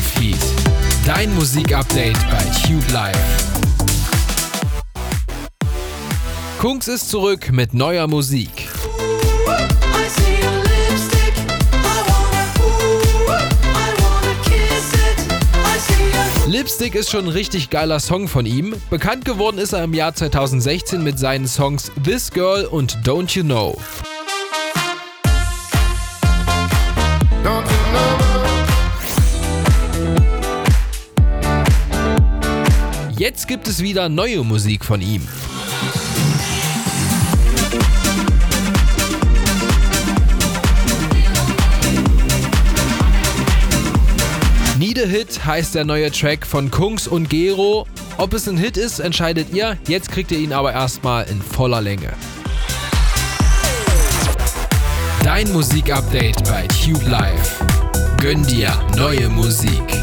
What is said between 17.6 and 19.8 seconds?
geiler Song von ihm. Bekannt geworden ist